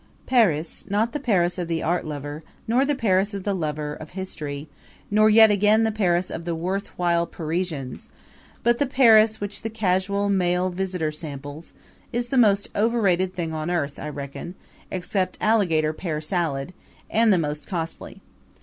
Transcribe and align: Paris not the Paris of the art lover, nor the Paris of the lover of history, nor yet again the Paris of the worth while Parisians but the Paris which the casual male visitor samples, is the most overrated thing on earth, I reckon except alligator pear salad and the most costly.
Paris 0.25 0.83
not 0.89 1.11
the 1.11 1.19
Paris 1.19 1.59
of 1.59 1.67
the 1.67 1.83
art 1.83 2.07
lover, 2.07 2.41
nor 2.67 2.83
the 2.83 2.95
Paris 2.95 3.35
of 3.35 3.43
the 3.43 3.53
lover 3.53 3.93
of 3.93 4.09
history, 4.09 4.67
nor 5.11 5.29
yet 5.29 5.51
again 5.51 5.83
the 5.83 5.91
Paris 5.91 6.31
of 6.31 6.43
the 6.43 6.55
worth 6.55 6.87
while 6.97 7.27
Parisians 7.27 8.09
but 8.63 8.79
the 8.79 8.87
Paris 8.87 9.39
which 9.39 9.61
the 9.61 9.69
casual 9.69 10.27
male 10.27 10.71
visitor 10.71 11.11
samples, 11.11 11.71
is 12.11 12.29
the 12.29 12.37
most 12.39 12.67
overrated 12.75 13.35
thing 13.35 13.53
on 13.53 13.69
earth, 13.69 13.99
I 13.99 14.09
reckon 14.09 14.55
except 14.89 15.37
alligator 15.39 15.93
pear 15.93 16.19
salad 16.19 16.73
and 17.11 17.31
the 17.31 17.37
most 17.37 17.67
costly. 17.67 18.21